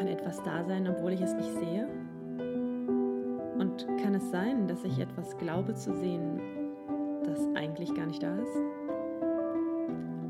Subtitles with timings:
[0.00, 1.86] Kann etwas da sein, obwohl ich es nicht sehe?
[3.58, 6.40] Und kann es sein, dass ich etwas glaube zu sehen,
[7.22, 8.58] das eigentlich gar nicht da ist?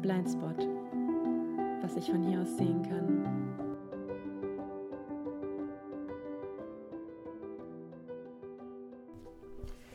[0.03, 0.67] Blindspot,
[1.83, 3.25] was ich von hier aus sehen kann.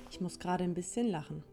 [0.09, 1.43] Ich muss gerade ein bisschen lachen.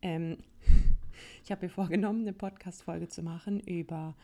[0.00, 0.38] Ähm,
[1.44, 4.14] ich habe mir vorgenommen, eine Podcast-Folge zu machen über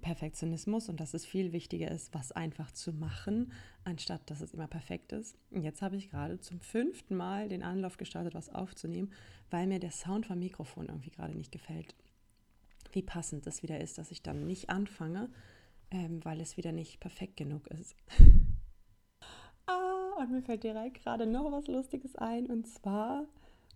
[0.00, 3.52] Perfektionismus und dass es viel wichtiger ist, was einfach zu machen,
[3.84, 5.36] anstatt dass es immer perfekt ist.
[5.50, 9.12] Und jetzt habe ich gerade zum fünften Mal den Anlauf gestartet, was aufzunehmen,
[9.50, 11.94] weil mir der Sound vom Mikrofon irgendwie gerade nicht gefällt.
[12.92, 15.30] Wie passend das wieder ist, dass ich dann nicht anfange,
[15.90, 17.94] ähm, weil es wieder nicht perfekt genug ist.
[19.66, 22.46] ah, und mir fällt direkt gerade noch was Lustiges ein.
[22.46, 23.26] Und zwar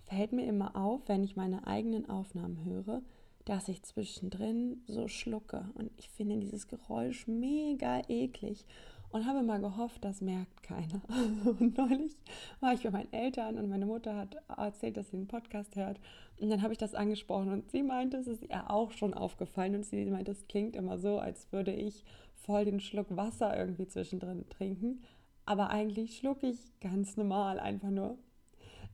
[0.05, 3.03] fällt mir immer auf, wenn ich meine eigenen Aufnahmen höre,
[3.45, 5.71] dass ich zwischendrin so schlucke.
[5.75, 8.65] Und ich finde dieses Geräusch mega eklig
[9.13, 11.03] und habe mal gehofft, das merkt keiner.
[11.45, 12.17] Und neulich
[12.61, 16.01] war ich bei meinen Eltern und meine Mutter hat erzählt, dass sie den Podcast hört.
[16.41, 19.75] Und dann habe ich das angesprochen und sie meinte, es ist ihr auch schon aufgefallen.
[19.75, 23.87] Und sie meinte, es klingt immer so, als würde ich voll den Schluck Wasser irgendwie
[23.87, 25.03] zwischendrin trinken.
[25.45, 28.17] Aber eigentlich schlucke ich ganz normal einfach nur.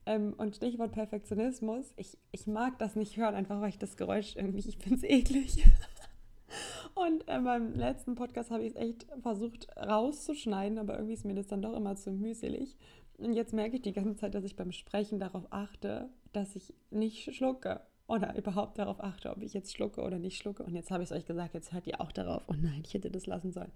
[0.09, 4.37] Ähm, und Stichwort Perfektionismus, ich, ich mag das nicht hören, einfach weil ich das Geräusch
[4.37, 5.63] irgendwie, ich finde es eklig.
[6.95, 11.35] Und äh, beim letzten Podcast habe ich es echt versucht rauszuschneiden, aber irgendwie ist mir
[11.35, 12.75] das dann doch immer zu mühselig.
[13.19, 16.73] Und jetzt merke ich die ganze Zeit, dass ich beim Sprechen darauf achte, dass ich
[16.91, 17.83] nicht schlucke.
[18.07, 20.63] Oder überhaupt darauf achte, ob ich jetzt schlucke oder nicht schlucke.
[20.63, 22.43] Und jetzt habe ich es euch gesagt, jetzt hört ihr auch darauf.
[22.49, 23.73] Oh nein, ich hätte das lassen sollen.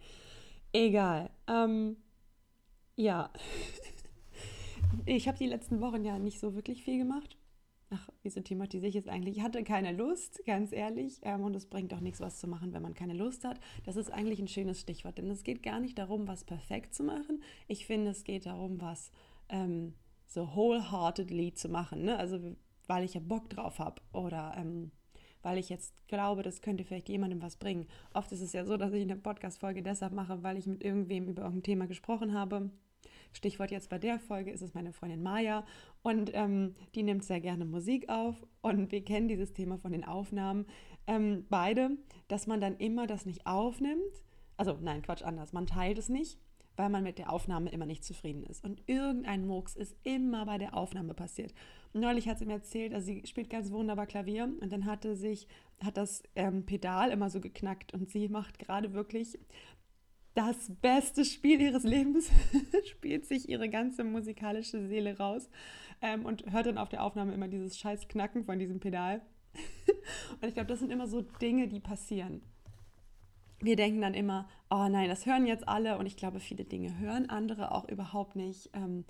[0.72, 1.28] Egal.
[1.46, 1.98] Ähm,
[2.96, 3.30] ja.
[5.06, 7.36] Ich habe die letzten Wochen ja nicht so wirklich viel gemacht.
[7.90, 9.36] Ach, wieso thematisiere ich jetzt eigentlich?
[9.36, 11.18] Ich hatte keine Lust, ganz ehrlich.
[11.22, 13.60] Ähm, und es bringt auch nichts, was zu machen, wenn man keine Lust hat.
[13.84, 17.04] Das ist eigentlich ein schönes Stichwort, denn es geht gar nicht darum, was perfekt zu
[17.04, 17.42] machen.
[17.68, 19.12] Ich finde, es geht darum, was
[19.50, 19.94] ähm,
[20.26, 22.04] so wholeheartedly zu machen.
[22.04, 22.16] Ne?
[22.16, 22.38] Also,
[22.86, 24.90] weil ich ja Bock drauf habe oder ähm,
[25.42, 27.86] weil ich jetzt glaube, das könnte vielleicht jemandem was bringen.
[28.14, 31.28] Oft ist es ja so, dass ich eine Podcast-Folge deshalb mache, weil ich mit irgendwem
[31.28, 32.70] über irgendein Thema gesprochen habe
[33.32, 35.64] Stichwort jetzt bei der Folge ist es meine Freundin Maya
[36.02, 40.04] und ähm, die nimmt sehr gerne Musik auf und wir kennen dieses Thema von den
[40.04, 40.66] Aufnahmen
[41.06, 41.90] ähm, beide,
[42.28, 44.22] dass man dann immer das nicht aufnimmt.
[44.56, 45.52] Also nein, Quatsch, anders.
[45.52, 46.38] Man teilt es nicht,
[46.76, 48.64] weil man mit der Aufnahme immer nicht zufrieden ist.
[48.64, 51.52] Und irgendein Murks ist immer bei der Aufnahme passiert.
[51.92, 55.46] Neulich hat sie mir erzählt, also sie spielt ganz wunderbar Klavier und dann hatte sich,
[55.82, 59.38] hat das ähm, Pedal immer so geknackt und sie macht gerade wirklich
[60.34, 62.30] das beste Spiel ihres Lebens,
[62.84, 65.48] spielt sich ihre ganze musikalische Seele raus
[66.00, 69.20] ähm, und hört dann auf der Aufnahme immer dieses scheiß Knacken von diesem Pedal.
[70.40, 72.42] und ich glaube, das sind immer so Dinge, die passieren.
[73.60, 76.98] Wir denken dann immer, oh nein, das hören jetzt alle und ich glaube, viele Dinge
[76.98, 78.70] hören andere auch überhaupt nicht.
[78.72, 79.04] Ähm,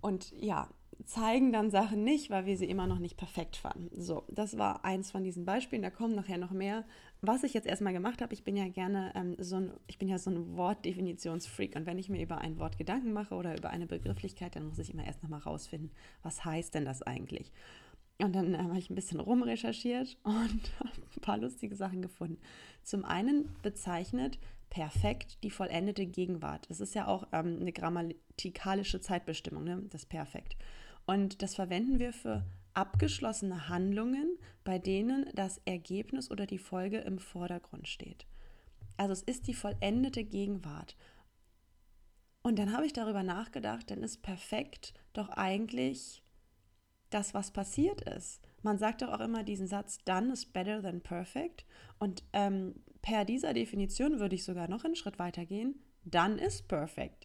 [0.00, 0.68] und ja,
[1.04, 3.90] zeigen dann Sachen nicht, weil wir sie immer noch nicht perfekt fanden.
[4.00, 5.82] So, das war eins von diesen Beispielen.
[5.82, 6.84] Da kommen nachher noch mehr.
[7.20, 10.08] Was ich jetzt erstmal gemacht habe, ich bin ja gerne ähm, so ein, ich bin
[10.08, 11.76] ja so ein Wortdefinitionsfreak.
[11.76, 14.78] Und wenn ich mir über ein Wort Gedanken mache oder über eine Begrifflichkeit, dann muss
[14.78, 15.90] ich immer erst nochmal rausfinden,
[16.22, 17.52] was heißt denn das eigentlich?
[18.18, 20.72] Und dann äh, habe ich ein bisschen rumrecherchiert und
[21.16, 22.38] ein paar lustige Sachen gefunden.
[22.82, 24.38] Zum einen bezeichnet
[24.70, 26.68] perfekt die vollendete Gegenwart.
[26.68, 29.82] Das ist ja auch ähm, eine grammatikalische Zeitbestimmung, ne?
[29.90, 30.56] das Perfekt.
[31.06, 37.18] Und das verwenden wir für abgeschlossene Handlungen, bei denen das Ergebnis oder die Folge im
[37.18, 38.26] Vordergrund steht.
[38.96, 40.96] Also es ist die vollendete Gegenwart.
[42.42, 46.22] Und dann habe ich darüber nachgedacht, dann ist perfekt doch eigentlich
[47.10, 48.42] das, was passiert ist.
[48.62, 51.64] Man sagt doch auch immer diesen Satz, done is better than perfect.
[51.98, 55.76] Und ähm, per dieser Definition würde ich sogar noch einen Schritt weiter gehen.
[56.04, 57.23] Done is perfect.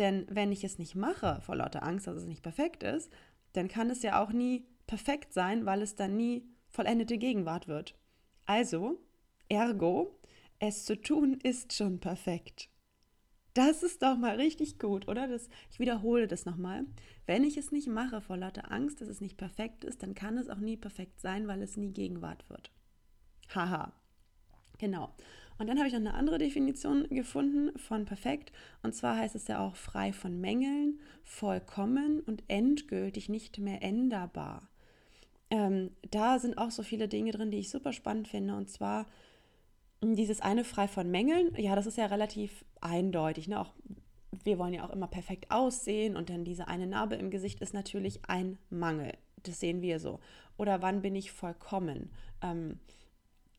[0.00, 3.12] Denn wenn ich es nicht mache, vor lauter Angst, dass es nicht perfekt ist,
[3.52, 7.94] dann kann es ja auch nie perfekt sein, weil es dann nie vollendete Gegenwart wird.
[8.46, 8.98] Also,
[9.50, 10.18] ergo,
[10.58, 12.70] es zu tun ist schon perfekt.
[13.52, 15.28] Das ist doch mal richtig gut, oder?
[15.28, 16.86] Das, ich wiederhole das nochmal.
[17.26, 20.38] Wenn ich es nicht mache vor lauter Angst, dass es nicht perfekt ist, dann kann
[20.38, 22.70] es auch nie perfekt sein, weil es nie Gegenwart wird.
[23.54, 23.92] Haha.
[24.78, 25.14] Genau.
[25.60, 28.50] Und dann habe ich noch eine andere Definition gefunden von perfekt.
[28.82, 34.70] Und zwar heißt es ja auch frei von Mängeln, vollkommen und endgültig nicht mehr änderbar.
[35.50, 38.56] Ähm, da sind auch so viele Dinge drin, die ich super spannend finde.
[38.56, 39.04] Und zwar
[40.02, 41.54] dieses eine frei von Mängeln.
[41.58, 43.46] Ja, das ist ja relativ eindeutig.
[43.46, 43.60] Ne?
[43.60, 43.74] Auch
[44.44, 47.74] wir wollen ja auch immer perfekt aussehen und dann diese eine Narbe im Gesicht ist
[47.74, 49.12] natürlich ein Mangel.
[49.42, 50.20] Das sehen wir so.
[50.56, 52.12] Oder wann bin ich vollkommen?
[52.40, 52.80] Ähm,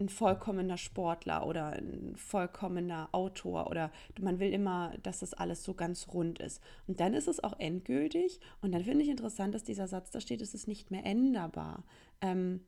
[0.02, 5.74] ein vollkommener Sportler oder ein vollkommener Autor oder man will immer, dass das alles so
[5.74, 6.62] ganz rund ist.
[6.88, 10.20] Und dann ist es auch endgültig und dann finde ich interessant, dass dieser Satz da
[10.20, 11.84] steht, es ist nicht mehr änderbar.
[12.22, 12.62] Ähm,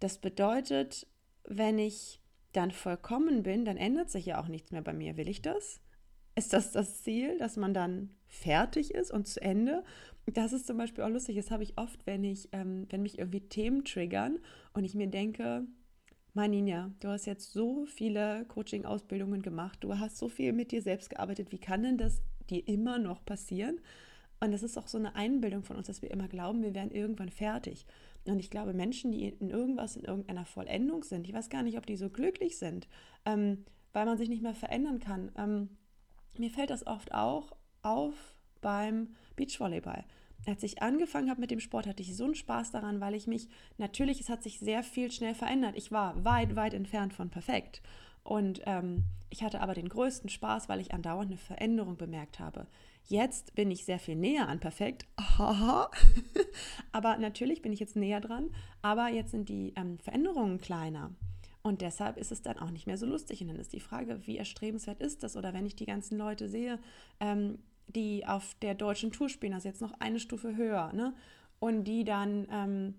[0.00, 1.06] das bedeutet,
[1.44, 2.20] wenn ich
[2.52, 5.16] dann vollkommen bin, dann ändert sich ja auch nichts mehr bei mir.
[5.16, 5.80] Will ich das?
[6.34, 9.84] Ist das das Ziel, dass man dann fertig ist und zu Ende?
[10.26, 11.36] Das ist zum Beispiel auch lustig.
[11.36, 14.38] Das habe ich oft, wenn ich, ähm, wenn mich irgendwie Themen triggern
[14.72, 15.66] und ich mir denke,
[16.34, 21.10] Maninja, du hast jetzt so viele Coaching-Ausbildungen gemacht, du hast so viel mit dir selbst
[21.10, 21.52] gearbeitet.
[21.52, 23.80] Wie kann denn das dir immer noch passieren?
[24.40, 26.90] Und das ist auch so eine Einbildung von uns, dass wir immer glauben, wir werden
[26.90, 27.84] irgendwann fertig.
[28.24, 31.76] Und ich glaube, Menschen, die in irgendwas, in irgendeiner Vollendung sind, ich weiß gar nicht,
[31.76, 32.88] ob die so glücklich sind,
[33.26, 35.30] ähm, weil man sich nicht mehr verändern kann.
[35.36, 35.68] Ähm,
[36.38, 37.52] mir fällt das oft auch
[37.82, 38.14] auf
[38.62, 40.04] beim Beachvolleyball
[40.46, 43.26] als ich angefangen habe mit dem Sport, hatte ich so einen Spaß daran, weil ich
[43.26, 43.48] mich,
[43.78, 45.76] natürlich, es hat sich sehr viel schnell verändert.
[45.76, 47.82] Ich war weit, weit entfernt von perfekt.
[48.24, 52.66] Und ähm, ich hatte aber den größten Spaß, weil ich andauernd eine Veränderung bemerkt habe.
[53.04, 55.06] Jetzt bin ich sehr viel näher an perfekt.
[56.92, 58.50] Aber natürlich bin ich jetzt näher dran.
[58.80, 61.10] Aber jetzt sind die ähm, Veränderungen kleiner.
[61.62, 63.40] Und deshalb ist es dann auch nicht mehr so lustig.
[63.40, 65.36] Und dann ist die Frage, wie erstrebenswert ist das?
[65.36, 66.78] Oder wenn ich die ganzen Leute sehe,
[67.18, 67.58] ähm,
[67.94, 71.14] die auf der deutschen Tour spielen, also jetzt noch eine Stufe höher, ne?
[71.58, 72.94] Und die dann, ähm,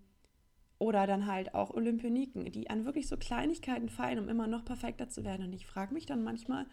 [0.79, 5.09] oder dann halt auch Olympioniken, die an wirklich so Kleinigkeiten feilen, um immer noch perfekter
[5.09, 5.45] zu werden.
[5.45, 6.65] Und ich frage mich dann manchmal,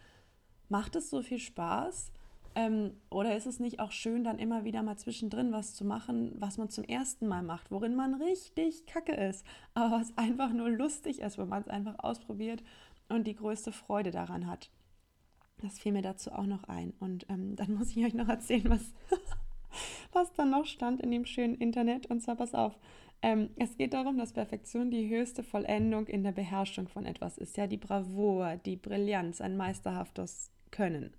[0.68, 2.12] macht es so viel Spaß?
[2.56, 6.32] Ähm, oder ist es nicht auch schön, dann immer wieder mal zwischendrin was zu machen,
[6.38, 10.68] was man zum ersten Mal macht, worin man richtig kacke ist, aber was einfach nur
[10.68, 12.64] lustig ist, wo man es einfach ausprobiert
[13.08, 14.70] und die größte Freude daran hat.
[15.62, 16.92] Das fiel mir dazu auch noch ein.
[17.00, 18.92] Und ähm, dann muss ich euch noch erzählen, was,
[20.12, 22.06] was dann noch stand in dem schönen Internet.
[22.06, 22.78] Und zwar, pass auf,
[23.22, 27.56] ähm, es geht darum, dass Perfektion die höchste Vollendung in der Beherrschung von etwas ist.
[27.56, 31.12] Ja, die Bravour, die Brillanz, ein meisterhaftes Können.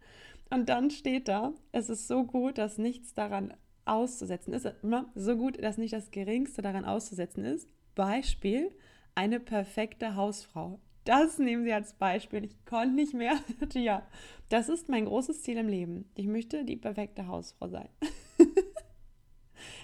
[0.49, 3.53] Und dann steht da, es ist so gut, dass nichts daran
[3.85, 4.67] auszusetzen ist.
[5.15, 7.69] So gut, dass nicht das Geringste daran auszusetzen ist.
[7.95, 8.71] Beispiel,
[9.15, 10.79] eine perfekte Hausfrau.
[11.03, 12.45] Das nehmen Sie als Beispiel.
[12.45, 13.39] Ich konnte nicht mehr.
[13.73, 14.05] ja,
[14.49, 16.09] das ist mein großes Ziel im Leben.
[16.15, 17.89] Ich möchte die perfekte Hausfrau sein.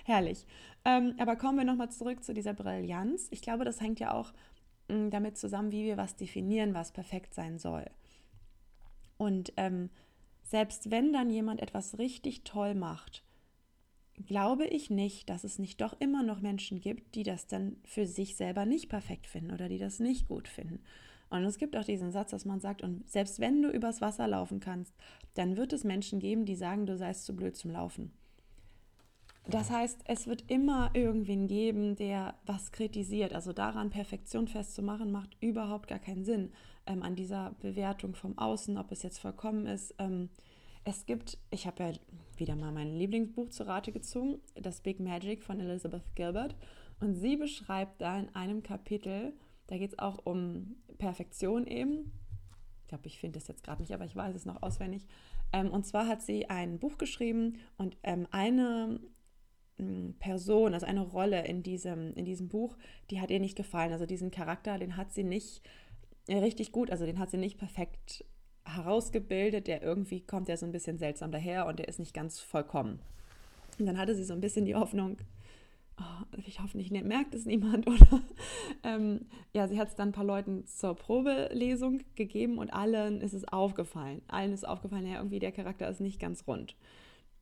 [0.06, 0.46] Herrlich.
[0.86, 3.28] Ähm, aber kommen wir nochmal zurück zu dieser Brillanz.
[3.32, 4.32] Ich glaube, das hängt ja auch
[4.90, 7.86] mm, damit zusammen, wie wir was definieren, was perfekt sein soll.
[9.18, 9.90] Und ähm,
[10.44, 13.24] selbst wenn dann jemand etwas richtig toll macht,
[14.26, 18.06] glaube ich nicht, dass es nicht doch immer noch Menschen gibt, die das dann für
[18.06, 20.80] sich selber nicht perfekt finden oder die das nicht gut finden.
[21.30, 24.28] Und es gibt auch diesen Satz, dass man sagt, und selbst wenn du übers Wasser
[24.28, 24.96] laufen kannst,
[25.34, 28.12] dann wird es Menschen geben, die sagen, du seist zu blöd zum Laufen.
[29.50, 33.34] Das heißt, es wird immer irgendwen geben, der was kritisiert.
[33.34, 36.52] Also daran Perfektion festzumachen, macht überhaupt gar keinen Sinn.
[36.86, 39.96] Ähm, an dieser Bewertung vom Außen, ob es jetzt vollkommen ist.
[40.00, 40.30] Ähm,
[40.88, 41.92] es gibt, ich habe ja
[42.38, 46.56] wieder mal mein Lieblingsbuch zu Rate gezogen, das Big Magic von Elizabeth Gilbert.
[47.02, 49.34] Und sie beschreibt da in einem Kapitel,
[49.68, 52.14] da geht es auch um Perfektion eben.
[52.84, 55.06] Ich glaube, ich finde das jetzt gerade nicht, aber ich weiß es noch auswendig.
[55.52, 59.02] Ähm, und zwar hat sie ein Buch geschrieben und ähm, eine
[59.78, 62.78] ähm, Person, also eine Rolle in diesem, in diesem Buch,
[63.12, 63.92] die hat ihr nicht gefallen.
[63.92, 65.64] Also diesen Charakter, den hat sie nicht
[66.28, 68.24] äh, richtig gut, also den hat sie nicht perfekt
[68.68, 69.68] herausgebildet.
[69.68, 73.00] Der irgendwie kommt der so ein bisschen seltsam daher und der ist nicht ganz vollkommen.
[73.80, 75.18] Und dann hatte sie so ein bisschen die Hoffnung,
[76.00, 78.22] oh, ich hoffe nicht, merkt es niemand, oder?
[78.84, 83.34] ähm, ja, sie hat es dann ein paar Leuten zur Probelesung gegeben und allen ist
[83.34, 84.22] es aufgefallen.
[84.28, 86.76] Allen ist aufgefallen, ja, irgendwie der Charakter ist nicht ganz rund.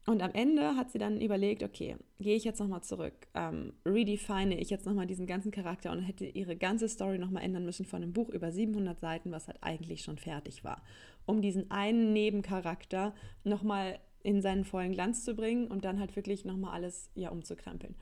[0.08, 4.60] Und am Ende hat sie dann überlegt, okay, gehe ich jetzt nochmal zurück, ähm, redefine
[4.60, 8.04] ich jetzt nochmal diesen ganzen Charakter und hätte ihre ganze Story nochmal ändern müssen von
[8.04, 10.84] einem Buch über 700 Seiten, was halt eigentlich schon fertig war,
[11.26, 16.46] um diesen einen Nebencharakter nochmal in seinen vollen Glanz zu bringen und dann halt wirklich
[16.46, 17.96] nochmal alles ja umzukrempeln.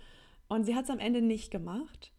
[0.49, 2.11] Und sie hat es am Ende nicht gemacht.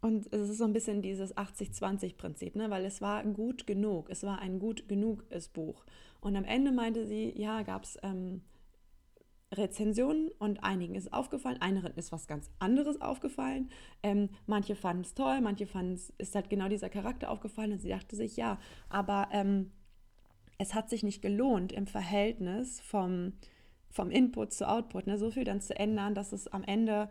[0.00, 2.68] Und es ist so ein bisschen dieses 80-20-Prinzip, ne?
[2.68, 4.10] weil es war gut genug.
[4.10, 5.84] Es war ein gut genuges Buch.
[6.20, 8.42] Und am Ende meinte sie, ja, gab es ähm,
[9.56, 13.70] Rezensionen und einigen ist aufgefallen, anderen ist was ganz anderes aufgefallen.
[14.02, 17.80] Ähm, manche fanden es toll, manche fanden es, ist halt genau dieser Charakter aufgefallen und
[17.80, 18.58] sie dachte sich, ja,
[18.88, 19.70] aber ähm,
[20.58, 23.32] es hat sich nicht gelohnt im Verhältnis vom,
[23.90, 27.10] vom Input zu Output, ne, so viel dann zu ändern, dass es am Ende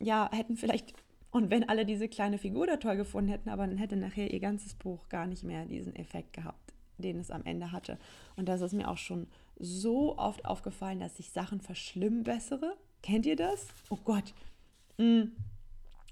[0.00, 0.94] ja, hätten vielleicht,
[1.30, 4.40] und wenn alle diese kleine Figur da toll gefunden hätten, aber dann hätte nachher ihr
[4.40, 7.98] ganzes Buch gar nicht mehr diesen Effekt gehabt, den es am Ende hatte.
[8.36, 9.28] Und das ist mir auch schon
[9.60, 12.76] so oft aufgefallen, dass ich Sachen verschlimmbessere.
[13.02, 13.68] Kennt ihr das?
[13.88, 14.34] Oh Gott.
[14.98, 15.32] Mm.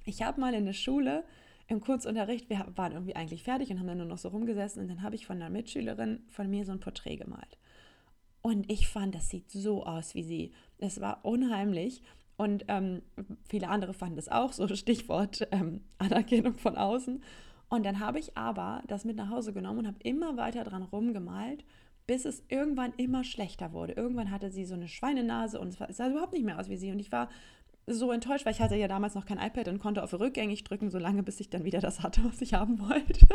[0.05, 1.25] Ich habe mal in der Schule
[1.67, 4.89] im Kurzunterricht, wir waren irgendwie eigentlich fertig und haben dann nur noch so rumgesessen und
[4.89, 7.59] dann habe ich von einer Mitschülerin von mir so ein Porträt gemalt.
[8.41, 10.53] Und ich fand, das sieht so aus wie sie.
[10.79, 12.03] Es war unheimlich.
[12.39, 13.03] Und ähm,
[13.49, 17.23] viele andere fanden das auch, so Stichwort ähm, Anerkennung von außen.
[17.69, 20.85] Und dann habe ich aber das mit nach Hause genommen und habe immer weiter dran
[20.85, 21.65] rumgemalt,
[22.09, 23.93] bis es irgendwann immer schlechter wurde.
[23.93, 26.91] Irgendwann hatte sie so eine Schweinenase und es sah überhaupt nicht mehr aus wie sie.
[26.91, 27.29] Und ich war
[27.87, 30.91] so enttäuscht, weil ich hatte ja damals noch kein iPad und konnte auf rückgängig drücken,
[30.91, 33.27] solange bis ich dann wieder das hatte, was ich haben wollte.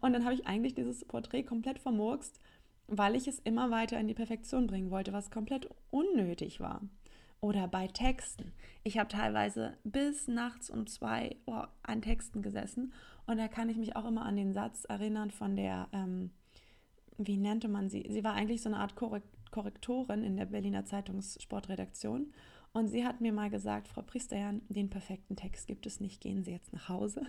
[0.00, 2.40] Und dann habe ich eigentlich dieses Porträt komplett vermurkst,
[2.88, 6.82] weil ich es immer weiter in die Perfektion bringen wollte, was komplett unnötig war.
[7.40, 8.52] Oder bei Texten.
[8.82, 12.92] Ich habe teilweise bis nachts um zwei oh, an Texten gesessen
[13.26, 16.32] und da kann ich mich auch immer an den Satz erinnern von der, ähm,
[17.26, 18.06] wie nannte man sie?
[18.08, 22.32] Sie war eigentlich so eine Art Korrektorin in der Berliner Zeitungssportredaktion
[22.72, 26.44] und sie hat mir mal gesagt, Frau Priesterjan, den perfekten Text gibt es nicht, gehen
[26.44, 27.22] Sie jetzt nach Hause.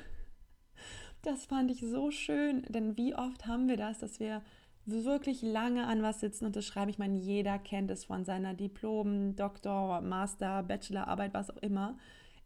[1.24, 4.42] Das fand ich so schön, denn wie oft haben wir das, dass wir
[4.86, 8.56] wirklich lange an was sitzen und das schreibe ich meine, jeder kennt es von seiner
[8.56, 11.98] Diplom, Doktor, Master, Bachelorarbeit, was auch immer.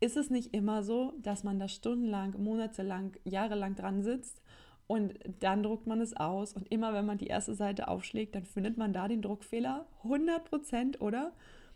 [0.02, 4.42] Ist es nicht immer so, dass man da stundenlang, monatelang, jahrelang dran sitzt
[4.88, 8.46] und dann druckt man es aus und immer wenn man die erste Seite aufschlägt, dann
[8.46, 11.34] findet man da den Druckfehler 100 Prozent, oder?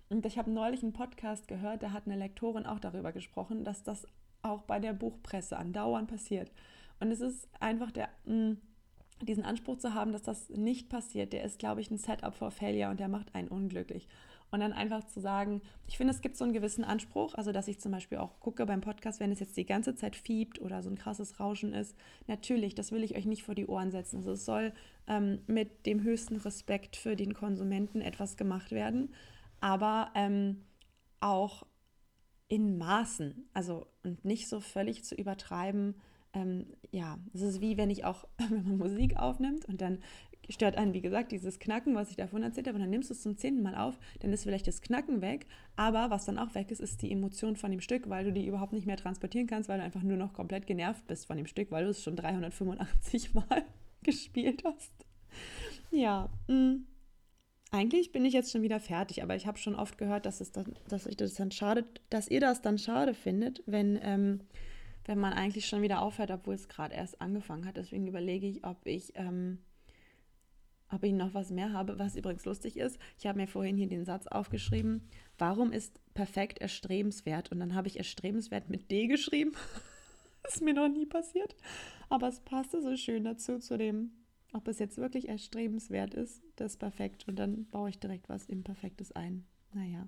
[0.09, 3.83] Und ich habe neulich einen Podcast gehört, da hat eine Lektorin auch darüber gesprochen, dass
[3.83, 4.07] das
[4.41, 6.51] auch bei der Buchpresse andauernd passiert.
[6.99, 8.57] Und es ist einfach der, mh, mm,
[9.21, 12.51] diesen Anspruch zu haben, dass das nicht passiert, der ist, glaube ich, ein Setup for
[12.51, 14.07] Failure und der macht einen unglücklich.
[14.51, 17.67] Und dann einfach zu sagen, ich finde, es gibt so einen gewissen Anspruch, also dass
[17.67, 20.81] ich zum Beispiel auch gucke beim Podcast, wenn es jetzt die ganze Zeit fiebt oder
[20.81, 21.95] so ein krasses Rauschen ist.
[22.27, 24.17] Natürlich, das will ich euch nicht vor die Ohren setzen.
[24.17, 24.73] Also es soll
[25.07, 29.09] ähm, mit dem höchsten Respekt für den Konsumenten etwas gemacht werden
[29.61, 30.63] aber ähm,
[31.19, 31.65] auch
[32.47, 35.95] in Maßen, also und nicht so völlig zu übertreiben.
[36.33, 39.99] Ähm, ja, es ist wie wenn ich auch, wenn man Musik aufnimmt und dann
[40.49, 43.13] stört einen, wie gesagt, dieses Knacken, was ich davon erzählt habe, und dann nimmst du
[43.13, 46.55] es zum zehnten Mal auf, dann ist vielleicht das Knacken weg, aber was dann auch
[46.55, 49.47] weg ist, ist die Emotion von dem Stück, weil du die überhaupt nicht mehr transportieren
[49.47, 52.03] kannst, weil du einfach nur noch komplett genervt bist von dem Stück, weil du es
[52.03, 53.63] schon 385 Mal
[54.03, 54.93] gespielt hast.
[55.91, 56.55] Ja, mh.
[56.55, 56.85] Mm
[57.71, 60.51] eigentlich bin ich jetzt schon wieder fertig, aber ich habe schon oft gehört, dass, es
[60.51, 64.41] dann, dass ich das dann schade, dass ihr das dann schade findet, wenn, ähm,
[65.05, 67.77] wenn man eigentlich schon wieder aufhört, obwohl es gerade erst angefangen hat.
[67.77, 69.59] Deswegen überlege ich, ob ich, ähm,
[70.91, 72.99] ob ich noch was mehr habe, was übrigens lustig ist.
[73.17, 77.51] Ich habe mir vorhin hier den Satz aufgeschrieben, warum ist perfekt erstrebenswert?
[77.51, 79.51] Und dann habe ich erstrebenswert mit D geschrieben.
[80.47, 81.55] ist mir noch nie passiert.
[82.09, 84.11] Aber es passte so schön dazu, zu dem
[84.53, 87.27] ob es jetzt wirklich erstrebenswert ist, das perfekt.
[87.27, 89.45] Und dann baue ich direkt was Imperfektes ein.
[89.73, 90.07] Naja.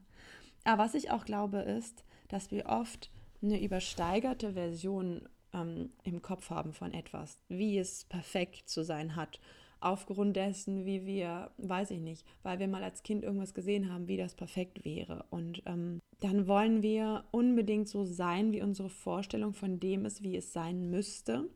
[0.63, 3.11] Aber was ich auch glaube, ist, dass wir oft
[3.41, 9.39] eine übersteigerte Version ähm, im Kopf haben von etwas, wie es perfekt zu sein hat.
[9.83, 14.07] Aufgrund dessen, wie wir, weiß ich nicht, weil wir mal als Kind irgendwas gesehen haben,
[14.07, 15.25] wie das perfekt wäre.
[15.31, 20.37] Und ähm, dann wollen wir unbedingt so sein, wie unsere Vorstellung von dem ist, wie
[20.37, 21.49] es sein müsste.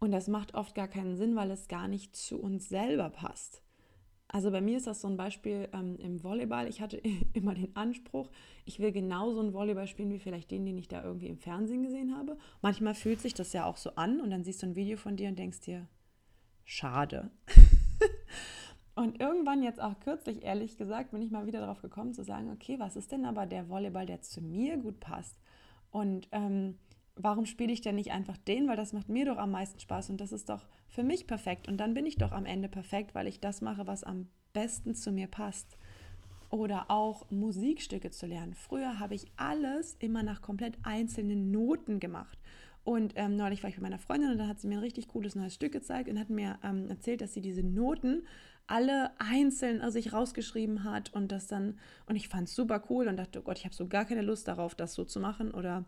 [0.00, 3.62] Und das macht oft gar keinen Sinn, weil es gar nicht zu uns selber passt.
[4.26, 6.66] Also bei mir ist das so ein Beispiel ähm, im Volleyball.
[6.66, 7.00] Ich hatte
[7.32, 8.28] immer den Anspruch,
[8.64, 11.84] ich will genauso einen Volleyball spielen wie vielleicht den, den ich da irgendwie im Fernsehen
[11.84, 12.36] gesehen habe.
[12.60, 15.16] Manchmal fühlt sich das ja auch so an und dann siehst du ein Video von
[15.16, 15.86] dir und denkst dir,
[16.64, 17.30] schade.
[18.94, 22.50] und irgendwann jetzt auch kürzlich, ehrlich gesagt, bin ich mal wieder darauf gekommen zu sagen,
[22.50, 25.36] okay, was ist denn aber der Volleyball, der zu mir gut passt?
[25.90, 26.78] Und ähm,
[27.16, 30.10] warum spiele ich denn nicht einfach den, weil das macht mir doch am meisten Spaß
[30.10, 33.14] und das ist doch für mich perfekt und dann bin ich doch am Ende perfekt,
[33.14, 35.76] weil ich das mache, was am besten zu mir passt.
[36.50, 38.54] Oder auch Musikstücke zu lernen.
[38.54, 42.38] Früher habe ich alles immer nach komplett einzelnen Noten gemacht.
[42.84, 45.08] Und ähm, neulich war ich bei meiner Freundin und dann hat sie mir ein richtig
[45.08, 48.26] cooles neues Stück gezeigt und hat mir ähm, erzählt, dass sie diese Noten
[48.66, 53.08] alle einzeln aus sich rausgeschrieben hat und das dann, und ich fand es super cool
[53.08, 55.50] und dachte, oh Gott, ich habe so gar keine Lust darauf, das so zu machen
[55.50, 55.84] oder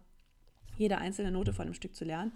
[0.77, 2.33] jede einzelne Note von einem Stück zu lernen.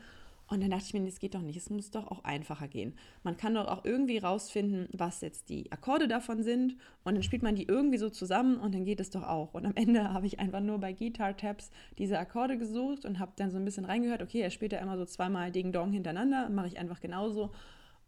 [0.51, 2.95] Und dann dachte ich mir, das geht doch nicht, es muss doch auch einfacher gehen.
[3.23, 7.45] Man kann doch auch irgendwie rausfinden, was jetzt die Akkorde davon sind und dann spielt
[7.45, 9.55] man die irgendwie so zusammen und dann geht es doch auch.
[9.55, 13.31] Und am Ende habe ich einfach nur bei Guitar Tabs diese Akkorde gesucht und habe
[13.37, 16.51] dann so ein bisschen reingehört, okay, er spielt ja immer so zweimal Ding Dong hintereinander,
[16.51, 17.53] mache ich einfach genauso.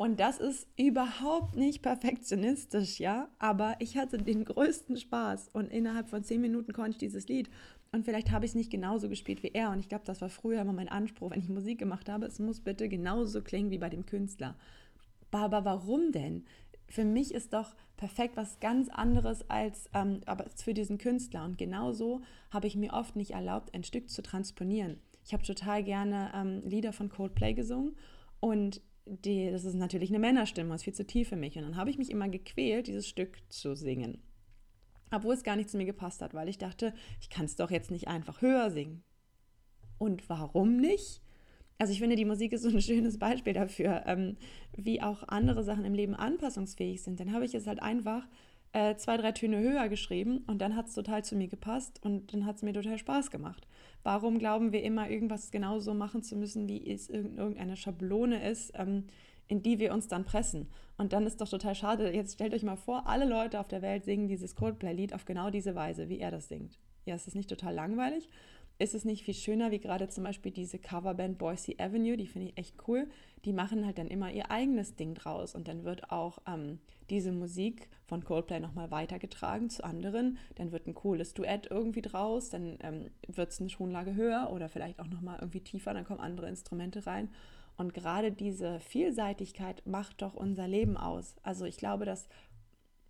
[0.02, 6.08] Und das ist überhaupt nicht perfektionistisch, ja, aber ich hatte den größten Spaß und innerhalb
[6.08, 7.48] von zehn Minuten konnte ich dieses Lied
[7.92, 9.70] und vielleicht habe ich es nicht genauso gespielt wie er.
[9.70, 12.26] Und ich glaube, das war früher immer mein Anspruch, wenn ich Musik gemacht habe.
[12.26, 14.56] Es muss bitte genauso klingen wie bei dem Künstler.
[15.30, 16.46] Aber warum denn?
[16.88, 21.44] Für mich ist doch perfekt was ganz anderes als ähm, aber für diesen Künstler.
[21.44, 24.98] Und genauso habe ich mir oft nicht erlaubt, ein Stück zu transponieren.
[25.24, 27.94] ich habe total gerne ähm, Lieder von Coldplay gesungen
[28.40, 31.56] und die, das ist natürlich eine Männerstimme, das ist viel zu tief für mich.
[31.56, 34.22] Und dann habe ich mich immer gequält, dieses Stück zu singen.
[35.10, 37.70] Obwohl es gar nicht zu mir gepasst hat, weil ich dachte, ich kann es doch
[37.70, 39.02] jetzt nicht einfach höher singen.
[39.98, 41.20] Und warum nicht?
[41.78, 44.36] Also ich finde, die Musik ist so ein schönes Beispiel dafür, ähm,
[44.76, 47.18] wie auch andere Sachen im Leben anpassungsfähig sind.
[47.20, 48.26] Dann habe ich es halt einfach
[48.72, 52.32] äh, zwei, drei Töne höher geschrieben und dann hat es total zu mir gepasst und
[52.32, 53.66] dann hat es mir total Spaß gemacht.
[54.02, 59.04] Warum glauben wir immer, irgendwas genauso machen zu müssen, wie es irgendeine Schablone ist, ähm,
[59.48, 60.68] in die wir uns dann pressen?
[60.96, 62.12] Und dann ist doch total schade.
[62.12, 65.50] Jetzt stellt euch mal vor, alle Leute auf der Welt singen dieses Coldplay-Lied auf genau
[65.50, 66.78] diese Weise, wie er das singt.
[67.04, 68.28] Ja, ist das nicht total langweilig?
[68.82, 72.48] Ist es nicht viel schöner, wie gerade zum Beispiel diese Coverband Boise Avenue, die finde
[72.48, 73.08] ich echt cool.
[73.44, 77.30] Die machen halt dann immer ihr eigenes Ding draus und dann wird auch ähm, diese
[77.30, 80.36] Musik von Coldplay nochmal weitergetragen zu anderen.
[80.56, 84.68] Dann wird ein cooles Duett irgendwie draus, dann ähm, wird es eine Tonlage höher oder
[84.68, 87.30] vielleicht auch nochmal irgendwie tiefer, dann kommen andere Instrumente rein.
[87.76, 91.36] Und gerade diese Vielseitigkeit macht doch unser Leben aus.
[91.44, 92.28] Also ich glaube, dass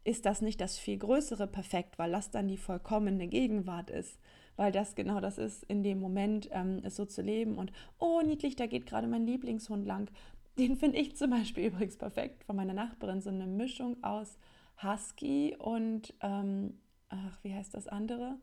[0.05, 4.19] ist das nicht das viel größere Perfekt, weil das dann die vollkommene Gegenwart ist
[4.57, 8.21] weil das genau das ist, in dem Moment ähm, es so zu leben und oh,
[8.23, 10.11] niedlich, da geht gerade mein Lieblingshund lang.
[10.59, 14.39] Den finde ich zum Beispiel übrigens perfekt von meiner Nachbarin, so eine Mischung aus
[14.83, 16.79] Husky und, ähm,
[17.09, 18.37] ach, wie heißt das andere?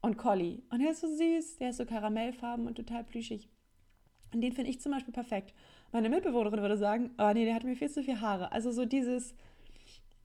[0.00, 0.62] Und Collie.
[0.70, 3.48] Und er ist so süß, der ist so karamellfarben und total plüschig.
[4.32, 5.54] Und den finde ich zum Beispiel perfekt.
[5.90, 8.52] Meine Mitbewohnerin würde sagen, oh nee, der hat mir viel zu viel Haare.
[8.52, 9.34] Also so dieses,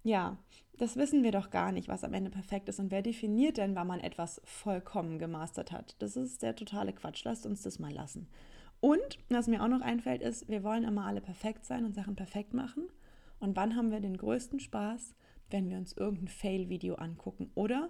[0.03, 0.38] ja,
[0.77, 2.79] das wissen wir doch gar nicht, was am Ende perfekt ist.
[2.79, 5.95] Und wer definiert denn, wann man etwas vollkommen gemastert hat?
[6.00, 7.24] Das ist der totale Quatsch.
[7.24, 8.27] Lasst uns das mal lassen.
[8.79, 12.15] Und was mir auch noch einfällt, ist, wir wollen immer alle perfekt sein und Sachen
[12.15, 12.89] perfekt machen.
[13.39, 15.15] Und wann haben wir den größten Spaß,
[15.50, 17.50] wenn wir uns irgendein Fail-Video angucken?
[17.55, 17.89] Oder?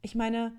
[0.00, 0.52] Ich meine,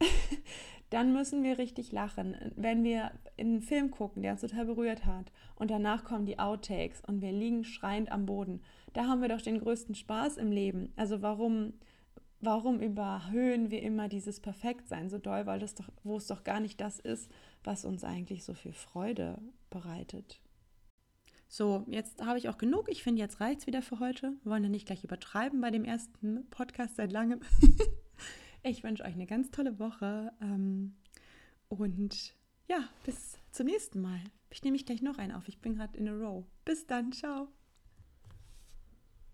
[0.90, 2.36] dann müssen wir richtig lachen.
[2.56, 6.38] Wenn wir in einen Film gucken, der uns total berührt hat, und danach kommen die
[6.38, 8.60] Outtakes und wir liegen schreiend am Boden,
[8.92, 10.92] da haben wir doch den größten Spaß im Leben.
[10.96, 11.74] Also warum,
[12.40, 16.58] warum überhöhen wir immer dieses Perfektsein so doll, weil das doch, wo es doch gar
[16.58, 17.30] nicht das ist,
[17.62, 19.38] was uns eigentlich so viel Freude
[19.70, 20.40] bereitet.
[21.46, 22.88] So, jetzt habe ich auch genug.
[22.88, 24.34] Ich finde, jetzt reicht es wieder für heute.
[24.42, 27.40] Wir wollen ja nicht gleich übertreiben bei dem ersten Podcast seit langem.
[28.62, 30.94] Ich wünsche euch eine ganz tolle Woche ähm,
[31.68, 32.34] und
[32.68, 34.20] ja, bis zum nächsten Mal.
[34.50, 35.48] Ich nehme mich gleich noch einen auf.
[35.48, 36.44] Ich bin gerade in a row.
[36.66, 37.48] Bis dann, ciao.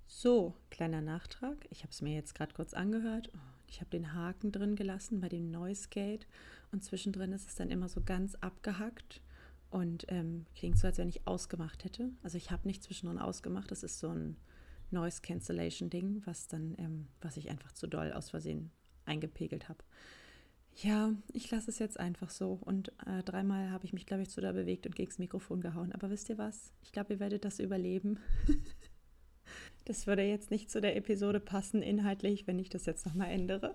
[0.06, 1.66] So, kleiner Nachtrag.
[1.70, 3.32] Ich habe es mir jetzt gerade kurz angehört.
[3.34, 6.28] Oh, ich habe den Haken drin gelassen bei dem Noise Gate
[6.70, 9.22] und zwischendrin ist es dann immer so ganz abgehackt
[9.70, 12.12] und ähm, klingt so, als wenn ich ausgemacht hätte.
[12.22, 13.72] Also ich habe nicht zwischendrin ausgemacht.
[13.72, 14.36] Das ist so ein
[14.92, 18.70] Noise Cancellation Ding, was dann, ähm, was ich einfach zu doll aus Versehen
[19.06, 19.82] eingepegelt habe.
[20.82, 22.58] Ja, ich lasse es jetzt einfach so.
[22.60, 25.62] Und äh, dreimal habe ich mich, glaube ich, zu da bewegt und gegen das Mikrofon
[25.62, 25.92] gehauen.
[25.92, 26.72] Aber wisst ihr was?
[26.82, 28.18] Ich glaube, ihr werdet das überleben.
[29.86, 33.74] das würde jetzt nicht zu der Episode passen, inhaltlich, wenn ich das jetzt nochmal ändere.